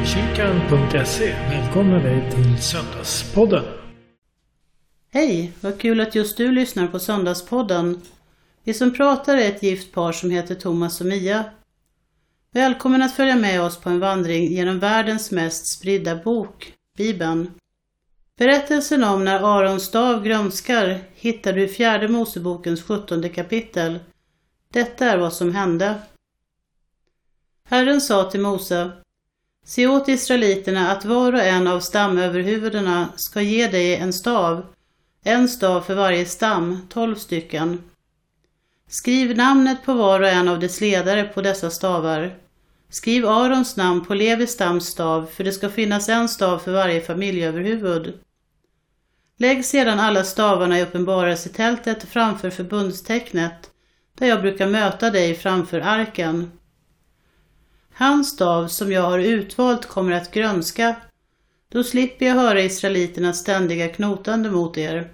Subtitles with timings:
[0.00, 3.64] Pingstkyrkan.se välkomnar dig till Söndagspodden.
[5.12, 5.52] Hej!
[5.60, 8.00] Vad kul att just du lyssnar på Söndagspodden.
[8.64, 11.44] Vi som pratar är ett gift par som heter Thomas och Mia.
[12.52, 17.50] Välkommen att följa med oss på en vandring genom världens mest spridda bok, Bibeln.
[18.38, 23.98] Berättelsen om när Arons stav grönskar hittar du i fjärde Mosebokens sjuttonde kapitel.
[24.72, 25.94] Detta är vad som hände.
[27.64, 28.90] Herren sa till Mose
[29.66, 34.66] Se åt israeliterna att var och en av stamöverhuvudena ska ge dig en stav,
[35.24, 37.82] en stav för varje stam, tolv stycken.
[38.88, 42.34] Skriv namnet på var och en av dess ledare på dessa stavar.
[42.90, 47.00] Skriv Arons namn på Levi stams stav, för det ska finnas en stav för varje
[47.00, 48.12] familjeöverhuvud.
[49.38, 53.70] Lägg sedan alla stavarna i uppenbarelsetältet framför förbundstecknet,
[54.18, 56.50] där jag brukar möta dig framför arken.
[58.00, 60.96] Hans stav som jag har utvalt kommer att grönska.
[61.72, 65.10] Då slipper jag höra israeliternas ständiga knotande mot er.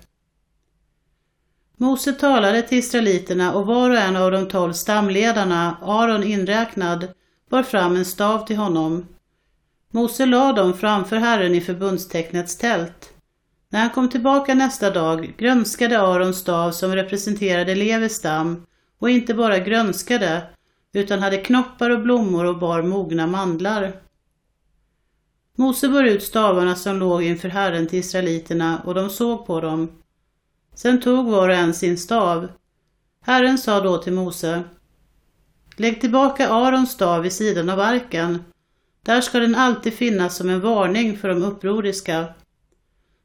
[1.77, 7.09] Mose talade till israeliterna och var och en av de tolv stamledarna, Aron inräknad,
[7.51, 9.07] bar fram en stav till honom.
[9.91, 13.13] Mose lade dem framför Herren i förbundstecknets tält.
[13.69, 18.67] När han kom tillbaka nästa dag grönskade Arons stav som representerade Levis stam
[18.99, 20.43] och inte bara grönskade
[20.97, 23.93] utan hade knoppar och blommor och bar mogna mandlar.
[25.57, 29.89] Mose bar ut stavarna som låg inför Herren till israeliterna och de såg på dem.
[30.75, 32.49] Sen tog var och en sin stav.
[33.21, 34.63] Herren sa då till Mose
[35.77, 38.45] Lägg tillbaka Arons stav vid sidan av arken.
[39.03, 42.27] Där ska den alltid finnas som en varning för de upproriska.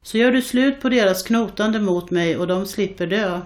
[0.02, 3.42] Så gör du slut på deras knotande mot mig och de slipper dö.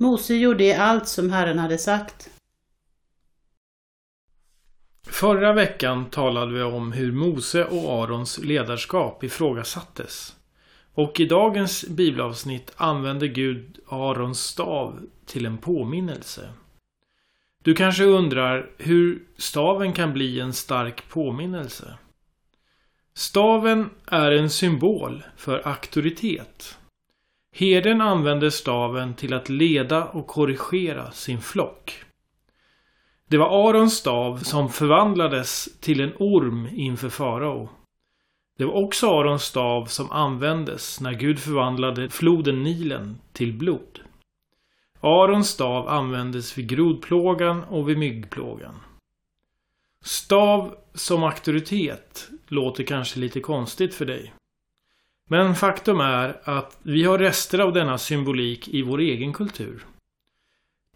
[0.00, 2.30] Mose gjorde allt som Herren hade sagt.
[5.06, 10.36] Förra veckan talade vi om hur Mose och Arons ledarskap ifrågasattes.
[10.94, 16.50] Och i dagens bibelavsnitt använder Gud Arons stav till en påminnelse.
[17.64, 21.98] Du kanske undrar hur staven kan bli en stark påminnelse.
[23.14, 26.78] Staven är en symbol för auktoritet.
[27.52, 32.04] Herden använde staven till att leda och korrigera sin flock.
[33.28, 37.68] Det var Arons stav som förvandlades till en orm inför farao.
[38.58, 44.00] Det var också Arons stav som användes när Gud förvandlade floden Nilen till blod.
[45.00, 48.74] Arons stav användes vid grodplågan och vid myggplågan.
[50.04, 54.32] Stav som auktoritet låter kanske lite konstigt för dig.
[55.28, 59.86] Men faktum är att vi har rester av denna symbolik i vår egen kultur.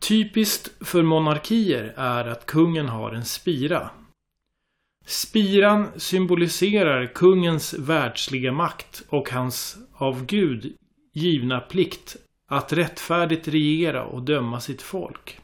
[0.01, 3.91] Typiskt för monarkier är att kungen har en spira.
[5.07, 10.77] Spiran symboliserar kungens världsliga makt och hans av Gud
[11.13, 12.17] givna plikt
[12.49, 15.39] att rättfärdigt regera och döma sitt folk.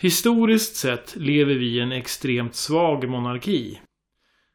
[0.00, 3.80] Historiskt sett lever vi i en extremt svag monarki.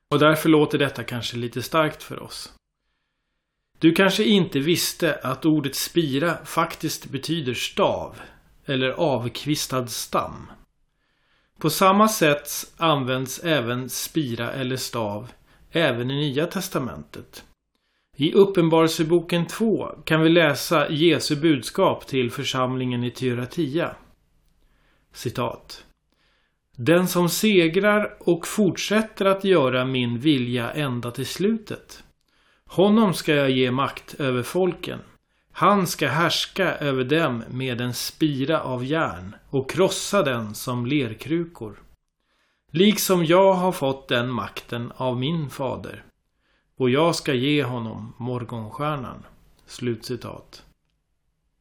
[0.09, 2.53] Och därför låter detta kanske lite starkt för oss.
[3.83, 8.21] Du kanske inte visste att ordet spira faktiskt betyder stav
[8.65, 10.51] eller avkvistad stam.
[11.59, 15.31] På samma sätt används även spira eller stav
[15.71, 17.43] även i Nya Testamentet.
[18.17, 23.95] I Uppenbarelseboken 2 kan vi läsa Jesu budskap till församlingen i Tyratia.
[25.13, 25.85] Citat.
[26.77, 32.03] Den som segrar och fortsätter att göra min vilja ända till slutet.
[32.73, 34.99] Honom ska jag ge makt över folken.
[35.51, 41.79] Han ska härska över dem med en spira av järn och krossa den som lerkrukor.
[42.71, 46.03] Liksom jag har fått den makten av min fader.
[46.77, 49.23] Och jag ska ge honom morgonstjärnan.
[49.65, 50.63] Slutcitat.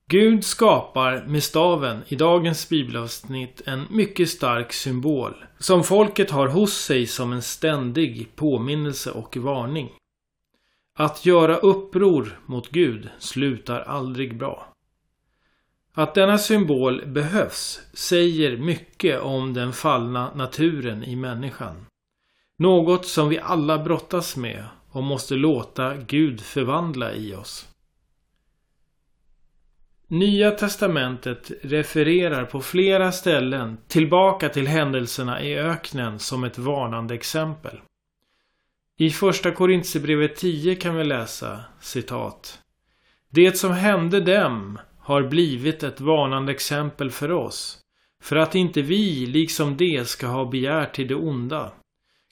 [0.06, 6.72] Gud skapar med staven i dagens bibelavsnitt en mycket stark symbol som folket har hos
[6.72, 9.90] sig som en ständig påminnelse och varning.
[11.02, 14.72] Att göra uppror mot Gud slutar aldrig bra.
[15.94, 21.86] Att denna symbol behövs säger mycket om den fallna naturen i människan.
[22.58, 27.68] Något som vi alla brottas med och måste låta Gud förvandla i oss.
[30.06, 37.80] Nya testamentet refererar på flera ställen tillbaka till händelserna i öknen som ett varnande exempel.
[39.02, 42.58] I första Korintierbrevet 10 kan vi läsa citat.
[43.30, 47.80] Det som hände dem har blivit ett varnande exempel för oss.
[48.22, 51.72] För att inte vi, liksom de, ska ha begär till det onda.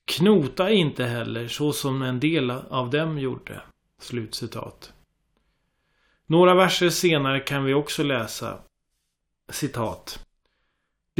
[0.04, 3.60] Knota inte heller så som en del av dem gjorde.
[4.00, 4.92] Slutcitat.
[6.26, 8.58] Några verser senare kan vi också läsa
[9.48, 10.26] citat.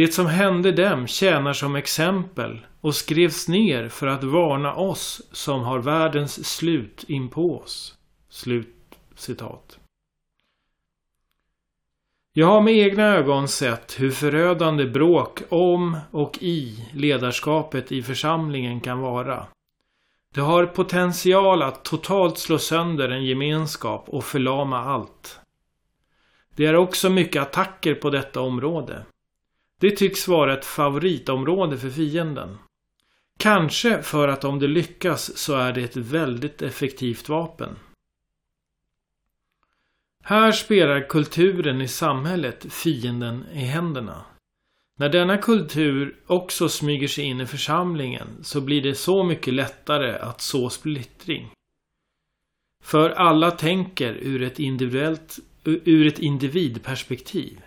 [0.00, 5.60] Det som hände dem tjänar som exempel och skrevs ner för att varna oss som
[5.60, 7.98] har världens slut inpå oss.
[8.28, 9.78] Slut citat.
[12.32, 18.80] Jag har med egna ögon sett hur förödande bråk om och i ledarskapet i församlingen
[18.80, 19.46] kan vara.
[20.34, 25.40] Det har potential att totalt slå sönder en gemenskap och förlama allt.
[26.56, 29.04] Det är också mycket attacker på detta område.
[29.80, 32.58] Det tycks vara ett favoritområde för fienden.
[33.38, 37.76] Kanske för att om det lyckas så är det ett väldigt effektivt vapen.
[40.22, 44.24] Här spelar kulturen i samhället fienden i händerna.
[44.96, 50.18] När denna kultur också smyger sig in i församlingen så blir det så mycket lättare
[50.18, 51.50] att så splittring.
[52.84, 57.60] För alla tänker ur ett individuellt, ur ett individperspektiv.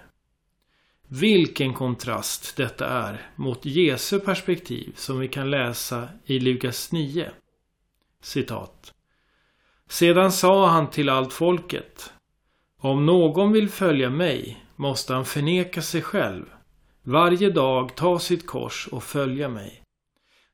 [1.08, 7.32] Vilken kontrast detta är mot Jesu perspektiv som vi kan läsa i Lukas 9.
[8.22, 8.94] Citat.
[9.90, 12.14] Sedan sa han till allt folket.
[12.80, 16.46] Om någon vill följa mig måste han förneka sig själv.
[17.04, 19.84] Varje dag ta sitt kors och följa mig.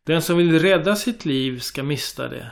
[0.04, 2.52] Den som vill rädda sitt liv ska mista det.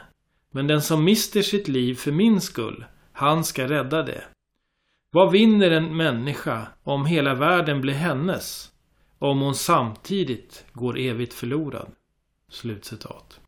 [0.51, 4.23] Men den som mister sitt liv för min skull, han ska rädda det.
[5.17, 8.71] Vad vinner en människa om hela världen blir hennes?
[9.19, 11.91] Om hon samtidigt går evigt förlorad.
[12.49, 13.39] Slutcitat.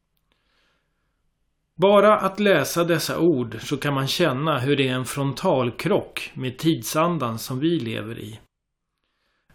[1.75, 6.57] Bara att läsa dessa ord så kan man känna hur det är en frontalkrock med
[6.57, 8.39] tidsandan som vi lever i.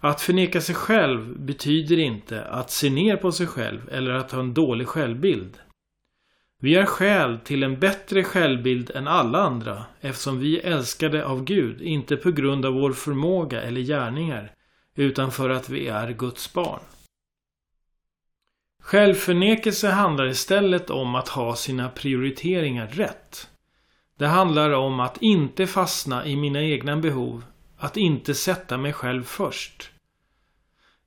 [0.00, 4.40] Att förneka sig själv betyder inte att se ner på sig själv eller att ha
[4.40, 5.58] en dålig självbild.
[6.64, 11.44] Vi har skäl till en bättre självbild än alla andra eftersom vi är älskade av
[11.44, 14.52] Gud, inte på grund av vår förmåga eller gärningar,
[14.94, 16.80] utan för att vi är Guds barn.
[18.82, 23.48] Självförnekelse handlar istället om att ha sina prioriteringar rätt.
[24.18, 27.44] Det handlar om att inte fastna i mina egna behov,
[27.76, 29.90] att inte sätta mig själv först.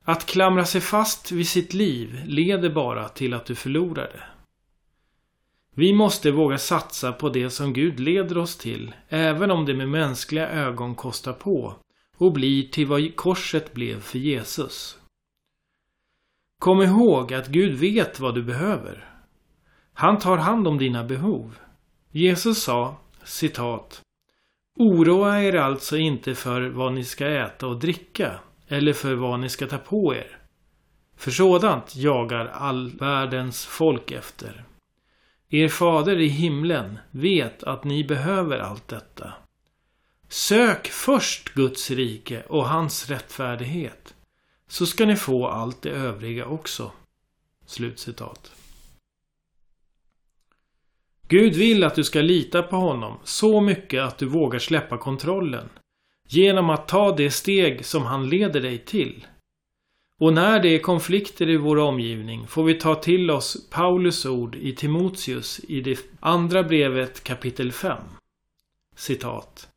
[0.03, 4.36] Att klamra sig fast vid sitt liv leder bara till att du förlorar det.
[5.79, 9.89] Vi måste våga satsa på det som Gud leder oss till, även om det med
[9.89, 11.75] mänskliga ögon kostar på
[12.17, 14.99] och blir till vad korset blev för Jesus.
[16.59, 19.09] Kom ihåg att Gud vet vad du behöver.
[19.93, 21.57] Han tar hand om dina behov.
[22.11, 24.01] Jesus sa, citat,
[24.79, 29.49] Oroa er alltså inte för vad ni ska äta och dricka eller för vad ni
[29.49, 30.37] ska ta på er.
[31.17, 34.63] För sådant jagar all världens folk efter.
[35.49, 39.33] Er fader i himlen vet att ni behöver allt detta.
[40.29, 44.15] Sök först Guds rike och hans rättfärdighet
[44.67, 46.91] så ska ni få allt det övriga också.
[47.65, 48.51] Slutcitat.
[51.27, 55.69] Gud vill att du ska lita på honom så mycket att du vågar släppa kontrollen.
[56.29, 59.27] Genom att ta det steg som han leder dig till.
[60.19, 64.55] Och när det är konflikter i vår omgivning får vi ta till oss Paulus ord
[64.55, 67.97] i Timoteus i det andra brevet kapitel 5.
[68.95, 69.67] Citat.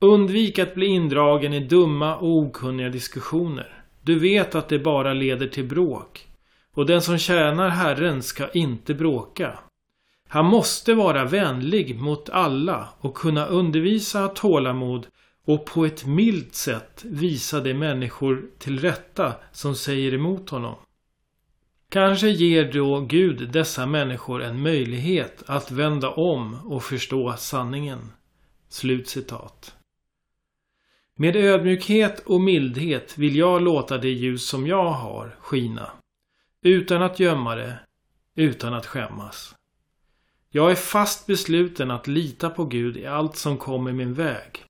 [0.00, 3.84] Undvik att bli indragen i dumma och okunniga diskussioner.
[4.02, 6.26] Du vet att det bara leder till bråk.
[6.74, 9.58] Och den som tjänar Herren ska inte bråka.
[10.28, 15.06] Han måste vara vänlig mot alla och kunna undervisa tålamod
[15.44, 20.76] och på ett milt sätt visa de människor till rätta som säger emot honom.
[21.88, 28.12] Kanske ger då Gud dessa människor en möjlighet att vända om och förstå sanningen.
[28.68, 29.76] Slut citat.
[31.14, 35.90] Med ödmjukhet och mildhet vill jag låta det ljus som jag har skina.
[36.62, 37.78] Utan att gömma det,
[38.34, 39.54] utan att skämmas.
[40.50, 44.64] Jag är fast besluten att lita på Gud i allt som kommer min väg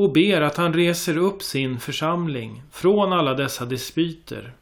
[0.00, 4.54] och ber att han reser upp sin församling från alla dessa dispyter.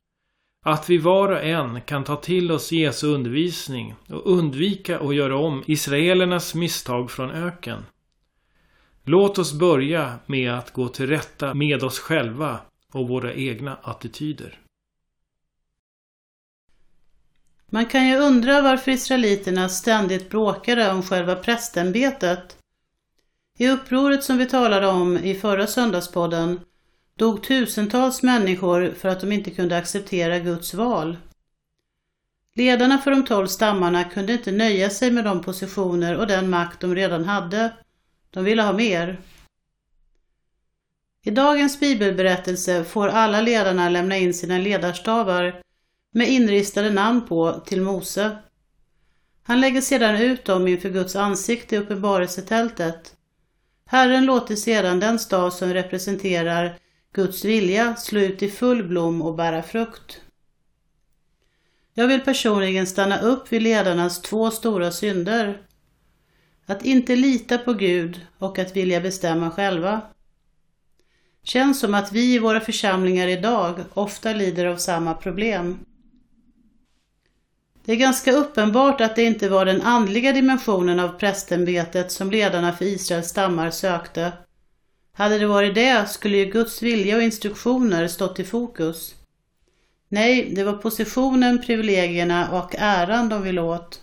[0.67, 5.37] Att vi var och en kan ta till oss Jesu undervisning och undvika att göra
[5.37, 7.87] om israelernas misstag från öken.
[9.05, 12.61] Låt oss börja med att gå till rätta med oss själva
[12.93, 14.59] och våra egna attityder.
[17.71, 22.58] Man kan ju undra varför israeliterna ständigt bråkade om själva prästämbetet.
[23.61, 26.61] I upproret som vi talade om i förra söndagspodden
[27.17, 31.17] dog tusentals människor för att de inte kunde acceptera Guds val.
[32.55, 36.81] Ledarna för de tolv stammarna kunde inte nöja sig med de positioner och den makt
[36.81, 37.73] de redan hade.
[38.31, 39.21] De ville ha mer.
[41.25, 45.63] I dagens bibelberättelse får alla ledarna lämna in sina ledarstavar
[46.11, 48.39] med inristade namn på till Mose.
[49.43, 53.15] Han lägger sedan ut dem inför Guds ansikte i uppenbarelsetältet.
[53.91, 56.79] Herren låter sedan den stav som representerar
[57.13, 60.21] Guds vilja slå ut i full blom och bära frukt.
[61.95, 65.63] Jag vill personligen stanna upp vid ledarnas två stora synder.
[66.67, 70.01] Att inte lita på Gud och att vilja bestämma själva.
[71.43, 75.79] Känns som att vi i våra församlingar idag ofta lider av samma problem.
[77.89, 82.73] Det är ganska uppenbart att det inte var den andliga dimensionen av prästämbetet som ledarna
[82.73, 84.33] för Israels stammar sökte.
[85.13, 89.15] Hade det varit det skulle ju Guds vilja och instruktioner stått i fokus.
[90.09, 94.01] Nej, det var positionen, privilegierna och äran de ville åt.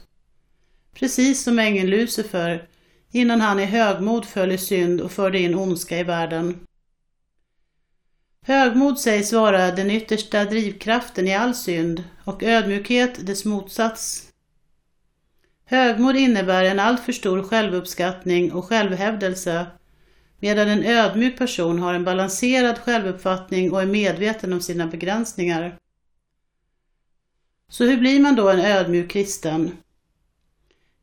[0.94, 2.68] Precis som ängeln Lucifer,
[3.12, 6.60] innan han i högmod föll i synd och förde in ondska i världen.
[8.48, 14.30] Högmod sägs vara den yttersta drivkraften i all synd och ödmjukhet dess motsats.
[15.66, 19.66] Högmod innebär en alltför stor självuppskattning och självhävdelse
[20.40, 25.78] medan en ödmjuk person har en balanserad självuppfattning och är medveten om sina begränsningar.
[27.70, 29.78] Så hur blir man då en ödmjuk kristen?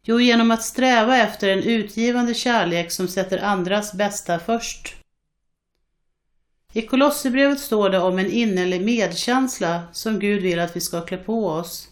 [0.03, 5.02] Jo, genom att sträva efter en utgivande kärlek som sätter andras bästa först.
[6.73, 11.17] I Kolosserbrevet står det om en innerlig medkänsla som Gud vill att vi ska klä
[11.17, 11.89] på oss.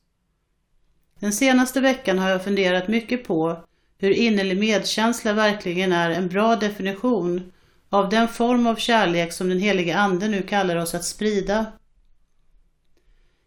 [1.19, 3.65] Den senaste veckan har jag funderat mycket på
[3.99, 7.53] hur innerlig medkänsla verkligen är en bra definition
[7.91, 11.67] av den form av kärlek som den helige Ande nu kallar oss att sprida.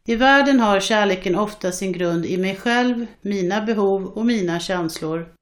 [0.06, 5.34] I världen har kärleken ofta sin grund i mig själv, mina behov och mina känslor.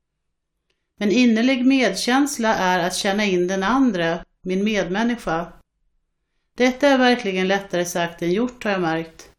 [0.99, 5.53] Men innerlig medkänsla är att känna in den andra, min medmänniska.
[6.55, 9.29] Detta är verkligen lättare sagt än gjort har jag märkt.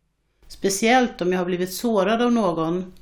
[0.48, 2.92] Speciellt om jag har blivit sårad av någon.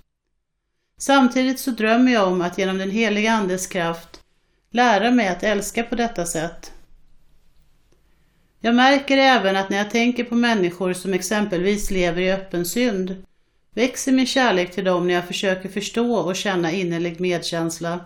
[0.98, 4.20] Samtidigt så drömmer jag om att genom den heliga Andes kraft
[4.70, 6.72] lära mig att älska på detta sätt.
[8.60, 13.24] Jag märker även att när jag tänker på människor som exempelvis lever i öppen synd
[13.74, 18.04] växer min kärlek till dem när jag försöker förstå och känna innerlig medkänsla.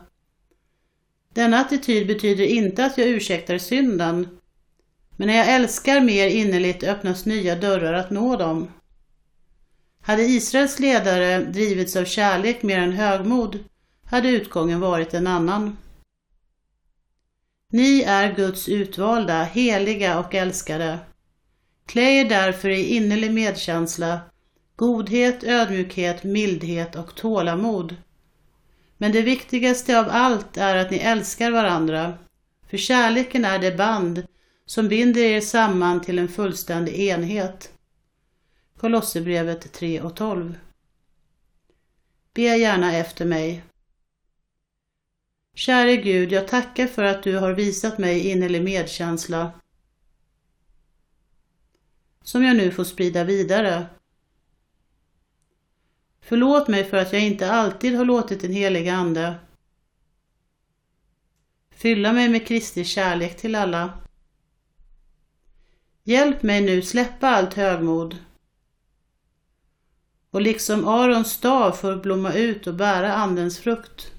[1.34, 4.38] Denna attityd betyder inte att jag ursäktar synden,
[5.16, 8.68] men när jag älskar mer innerligt öppnas nya dörrar att nå dem.
[10.00, 13.58] Hade Israels ledare drivits av kärlek mer än högmod
[14.04, 15.76] hade utgången varit en annan.
[17.72, 20.98] Ni är Guds utvalda, heliga och älskade.
[21.86, 24.20] Klä er därför i innerlig medkänsla,
[24.76, 27.96] godhet, ödmjukhet, mildhet och tålamod.
[28.98, 32.18] Men det viktigaste av allt är att ni älskar varandra,
[32.70, 34.22] för kärleken är det band
[34.66, 37.72] som binder er samman till en fullständig enhet.
[38.76, 40.58] Kolosserbrevet 3 och 12.
[42.34, 43.64] Be gärna efter mig.
[45.54, 49.52] Käre Gud, jag tackar för att du har visat mig innerlig medkänsla
[52.22, 53.86] som jag nu får sprida vidare.
[56.20, 59.34] Förlåt mig för att jag inte alltid har låtit din heliga Ande
[61.84, 64.03] fylla mig med Kristi kärlek till alla.
[66.04, 68.16] Hjälp mig nu släppa allt högmod
[70.30, 74.12] och liksom Arons stav får blomma ut och bära Andens frukt.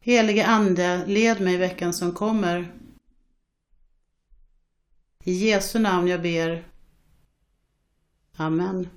[0.00, 2.72] Helige Ande, led mig veckan som kommer.
[5.24, 6.64] I Jesu namn jag ber.
[8.36, 8.88] Amen.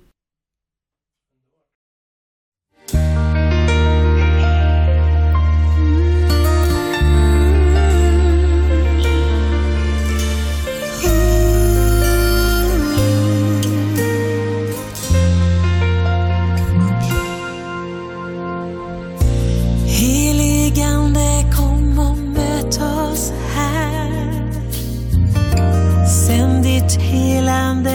[27.04, 27.93] heal and